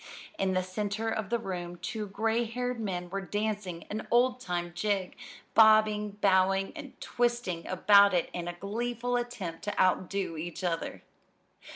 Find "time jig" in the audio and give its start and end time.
4.39-5.15